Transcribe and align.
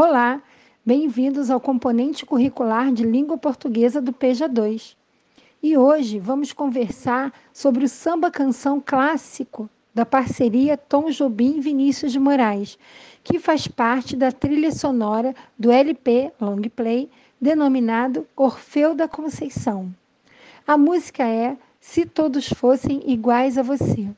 Olá, 0.00 0.40
bem-vindos 0.86 1.50
ao 1.50 1.58
componente 1.58 2.24
curricular 2.24 2.92
de 2.92 3.02
língua 3.02 3.36
portuguesa 3.36 4.00
do 4.00 4.12
PEJA 4.12 4.48
2. 4.48 4.96
E 5.60 5.76
hoje 5.76 6.20
vamos 6.20 6.52
conversar 6.52 7.32
sobre 7.52 7.84
o 7.84 7.88
samba 7.88 8.30
canção 8.30 8.80
clássico 8.80 9.68
da 9.92 10.06
parceria 10.06 10.76
Tom 10.76 11.10
Jobim 11.10 11.58
Vinícius 11.58 12.12
de 12.12 12.20
Moraes, 12.20 12.78
que 13.24 13.40
faz 13.40 13.66
parte 13.66 14.14
da 14.14 14.30
trilha 14.30 14.70
sonora 14.70 15.34
do 15.58 15.68
LP 15.68 16.30
Long 16.40 16.62
Play 16.76 17.10
denominado 17.40 18.24
Orfeu 18.36 18.94
da 18.94 19.08
Conceição. 19.08 19.92
A 20.64 20.78
música 20.78 21.26
é 21.26 21.56
Se 21.80 22.06
Todos 22.06 22.46
Fossem 22.50 23.02
Iguais 23.04 23.58
a 23.58 23.64
Você. 23.64 24.08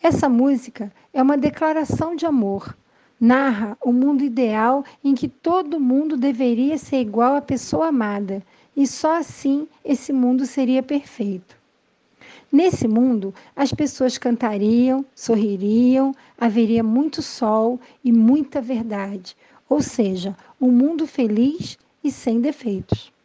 Essa 0.00 0.28
música 0.28 0.92
é 1.12 1.20
uma 1.20 1.36
declaração 1.36 2.14
de 2.14 2.24
amor 2.24 2.72
narra 3.20 3.76
o 3.82 3.92
mundo 3.92 4.22
ideal 4.22 4.84
em 5.02 5.14
que 5.14 5.28
todo 5.28 5.80
mundo 5.80 6.16
deveria 6.16 6.76
ser 6.78 7.00
igual 7.00 7.36
à 7.36 7.40
pessoa 7.40 7.88
amada, 7.88 8.42
e 8.76 8.86
só 8.86 9.18
assim 9.18 9.66
esse 9.84 10.12
mundo 10.12 10.44
seria 10.44 10.82
perfeito. 10.82 11.56
Nesse 12.52 12.86
mundo, 12.86 13.34
as 13.54 13.72
pessoas 13.72 14.18
cantariam, 14.18 15.04
sorririam, 15.14 16.14
haveria 16.38 16.82
muito 16.82 17.22
sol 17.22 17.80
e 18.04 18.12
muita 18.12 18.60
verdade, 18.60 19.36
ou 19.68 19.82
seja, 19.82 20.36
um 20.60 20.70
mundo 20.70 21.06
feliz 21.06 21.78
e 22.04 22.10
sem 22.10 22.40
defeitos 22.40 23.15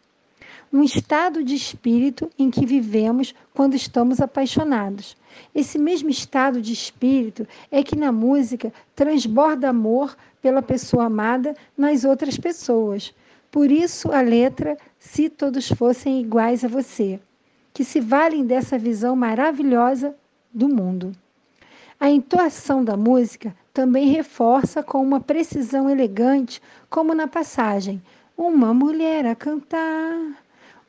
um 0.73 0.83
estado 0.83 1.43
de 1.43 1.53
espírito 1.53 2.29
em 2.39 2.49
que 2.49 2.65
vivemos 2.65 3.35
quando 3.53 3.75
estamos 3.75 4.21
apaixonados. 4.21 5.17
Esse 5.53 5.77
mesmo 5.77 6.09
estado 6.09 6.61
de 6.61 6.71
espírito 6.71 7.45
é 7.69 7.83
que 7.83 7.95
na 7.95 8.11
música 8.11 8.71
transborda 8.95 9.69
amor 9.69 10.15
pela 10.41 10.61
pessoa 10.61 11.05
amada 11.05 11.55
nas 11.77 12.05
outras 12.05 12.37
pessoas. 12.37 13.13
Por 13.51 13.69
isso 13.69 14.11
a 14.13 14.21
letra 14.21 14.77
Se 14.97 15.29
Todos 15.29 15.67
Fossem 15.67 16.21
Iguais 16.21 16.63
a 16.63 16.69
Você, 16.69 17.19
que 17.73 17.83
se 17.83 17.99
valem 17.99 18.45
dessa 18.45 18.77
visão 18.77 19.13
maravilhosa 19.13 20.15
do 20.53 20.69
mundo. 20.69 21.11
A 21.99 22.09
entoação 22.09 22.83
da 22.83 22.95
música 22.95 23.53
também 23.73 24.07
reforça 24.07 24.81
com 24.81 25.03
uma 25.03 25.19
precisão 25.19 25.89
elegante, 25.89 26.61
como 26.89 27.13
na 27.13 27.27
passagem: 27.27 28.01
Uma 28.35 28.73
mulher 28.73 29.25
a 29.25 29.35
cantar 29.35 30.41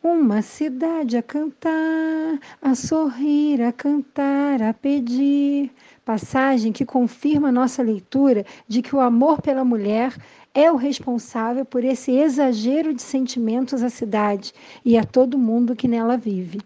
uma 0.03 0.43
cidade 0.43 1.17
a 1.17 1.23
cantar, 1.23 2.41
a 2.61 2.75
sorrir, 2.75 3.63
a 3.63 3.71
cantar, 3.71 4.61
a 4.61 4.75
pedir. 4.75 5.71
Passagem 6.05 6.73
que 6.73 6.85
confirma 6.85 7.53
nossa 7.53 7.83
leitura 7.85 8.45
de 8.67 8.83
que 8.83 8.97
o 8.97 9.01
amor 9.01 9.41
pela 9.41 9.65
mulher 9.65 10.13
é 10.53 10.71
o 10.73 10.77
responsável 10.77 11.65
por 11.65 11.85
esse 11.85 12.11
exagero 12.11 12.93
de 12.93 13.01
sentimentos 13.01 13.81
à 13.81 13.89
cidade 13.89 14.53
e 14.85 14.99
a 14.99 15.05
todo 15.05 15.39
mundo 15.39 15.77
que 15.77 15.87
nela 15.87 16.17
vive. 16.17 16.61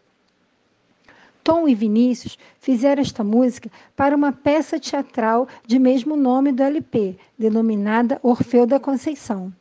Tom 1.45 1.69
e 1.69 1.75
Vinícius 1.75 2.39
fizeram 2.59 3.03
esta 3.03 3.23
música 3.23 3.71
para 3.95 4.17
uma 4.17 4.33
peça 4.33 4.81
teatral 4.81 5.47
de 5.67 5.79
mesmo 5.79 6.17
nome 6.17 6.51
do 6.51 6.63
LP, 6.63 7.17
denominada 7.39 8.19
Orfeu 8.23 8.67
da 8.67 8.81
Conceição. 8.81 9.53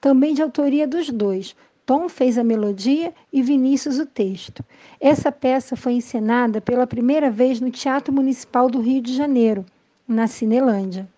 Também 0.00 0.32
de 0.32 0.42
autoria 0.42 0.86
dos 0.86 1.10
dois, 1.10 1.54
Tom 1.88 2.06
fez 2.06 2.36
a 2.36 2.44
melodia 2.44 3.14
e 3.32 3.42
Vinícius 3.42 3.98
o 3.98 4.04
texto. 4.04 4.62
Essa 5.00 5.32
peça 5.32 5.74
foi 5.74 5.94
encenada 5.94 6.60
pela 6.60 6.86
primeira 6.86 7.30
vez 7.30 7.62
no 7.62 7.70
Teatro 7.70 8.12
Municipal 8.12 8.68
do 8.68 8.78
Rio 8.78 9.00
de 9.00 9.16
Janeiro, 9.16 9.64
na 10.06 10.26
Cinelândia. 10.26 11.08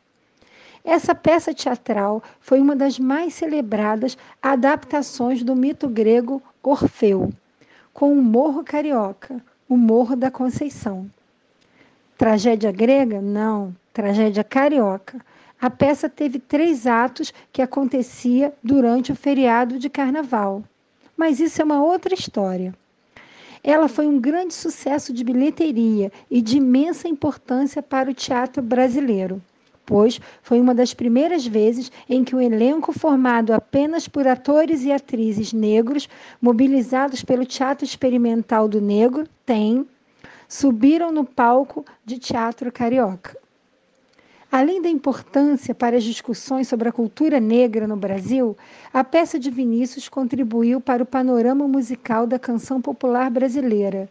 Essa 0.84 1.12
peça 1.12 1.52
teatral 1.52 2.22
foi 2.38 2.60
uma 2.60 2.76
das 2.76 3.00
mais 3.00 3.34
celebradas 3.34 4.16
adaptações 4.41 5.42
do 5.42 5.56
mito 5.56 5.88
grego 5.88 6.41
Orfeu, 6.62 7.32
com 7.92 8.12
o 8.12 8.22
Morro 8.22 8.62
Carioca, 8.62 9.42
o 9.68 9.76
Morro 9.76 10.14
da 10.14 10.30
Conceição. 10.30 11.10
Tragédia 12.16 12.70
grega? 12.70 13.20
Não, 13.20 13.75
tragédia 13.92 14.44
carioca. 14.44 15.20
A 15.62 15.69
peça 15.69 16.09
teve 16.09 16.38
três 16.38 16.87
atos 16.87 17.34
que 17.53 17.60
acontecia 17.60 18.50
durante 18.65 19.12
o 19.12 19.15
feriado 19.15 19.78
de 19.78 19.91
carnaval. 19.91 20.65
Mas 21.15 21.38
isso 21.38 21.60
é 21.60 21.65
uma 21.65 21.84
outra 21.84 22.15
história. 22.15 22.75
Ela 23.62 23.87
foi 23.87 24.06
um 24.06 24.19
grande 24.19 24.54
sucesso 24.54 25.12
de 25.12 25.22
bilheteria 25.22 26.10
e 26.31 26.41
de 26.41 26.56
imensa 26.56 27.06
importância 27.09 27.82
para 27.82 28.10
o 28.10 28.15
teatro 28.15 28.62
brasileiro, 28.62 29.43
pois 29.84 30.19
foi 30.43 30.59
uma 30.59 30.75
das 30.75 30.94
primeiras 30.94 31.47
vezes 31.47 31.93
em 32.09 32.25
que 32.25 32.34
um 32.34 32.41
elenco 32.41 32.91
formado 32.91 33.53
apenas 33.53 34.09
por 34.09 34.26
atores 34.26 34.82
e 34.84 34.91
atrizes 34.91 35.53
negros, 35.53 36.09
mobilizados 36.41 37.22
pelo 37.22 37.44
Teatro 37.44 37.84
Experimental 37.84 38.66
do 38.66 38.81
Negro, 38.81 39.28
tem, 39.44 39.87
subiram 40.49 41.12
no 41.12 41.26
palco 41.26 41.84
de 42.03 42.19
teatro 42.19 42.72
carioca. 42.72 43.37
Além 44.53 44.83
da 44.83 44.88
importância 44.88 45.72
para 45.72 45.97
as 45.97 46.03
discussões 46.03 46.66
sobre 46.66 46.88
a 46.88 46.93
cultura 46.93 47.38
negra 47.38 47.87
no 47.87 47.94
Brasil, 47.94 48.56
a 48.93 49.05
peça 49.05 49.38
de 49.38 49.49
Vinícius 49.49 50.09
contribuiu 50.09 50.81
para 50.81 51.05
o 51.05 51.06
panorama 51.06 51.69
musical 51.69 52.27
da 52.27 52.37
canção 52.37 52.83
popular 52.83 53.31
brasileira. 53.31 54.09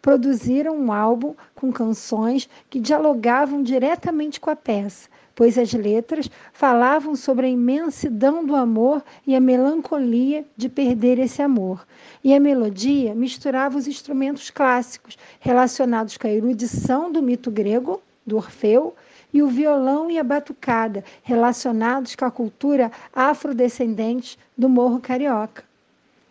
Produziram 0.00 0.76
um 0.76 0.92
álbum 0.92 1.34
com 1.52 1.72
canções 1.72 2.48
que 2.70 2.78
dialogavam 2.78 3.60
diretamente 3.60 4.38
com 4.38 4.50
a 4.50 4.56
peça, 4.56 5.08
pois 5.34 5.58
as 5.58 5.72
letras 5.72 6.30
falavam 6.52 7.16
sobre 7.16 7.46
a 7.46 7.50
imensidão 7.50 8.46
do 8.46 8.54
amor 8.54 9.02
e 9.26 9.34
a 9.34 9.40
melancolia 9.40 10.44
de 10.56 10.68
perder 10.68 11.18
esse 11.18 11.42
amor. 11.42 11.84
E 12.22 12.32
a 12.32 12.38
melodia 12.38 13.16
misturava 13.16 13.78
os 13.78 13.88
instrumentos 13.88 14.48
clássicos 14.48 15.18
relacionados 15.40 16.16
com 16.16 16.28
a 16.28 16.32
erudição 16.32 17.10
do 17.10 17.20
mito 17.20 17.50
grego, 17.50 18.00
do 18.24 18.36
Orfeu, 18.36 18.94
e 19.32 19.42
o 19.42 19.48
violão 19.48 20.10
e 20.10 20.18
a 20.18 20.24
batucada, 20.24 21.04
relacionados 21.22 22.14
com 22.14 22.24
a 22.24 22.30
cultura 22.30 22.92
afrodescendente 23.12 24.38
do 24.56 24.68
Morro 24.68 25.00
Carioca. 25.00 25.64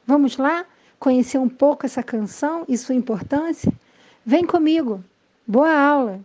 Vamos 0.05 0.37
lá 0.37 0.65
conhecer 0.99 1.37
um 1.37 1.49
pouco 1.49 1.85
essa 1.85 2.03
canção 2.03 2.63
e 2.67 2.77
sua 2.77 2.95
importância? 2.95 3.71
Vem 4.25 4.45
comigo! 4.45 5.03
Boa 5.47 5.73
aula! 5.73 6.19